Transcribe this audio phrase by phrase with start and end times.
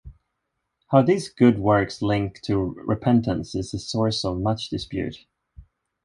[0.87, 5.27] How these good works link to repentance is a source of much dispute.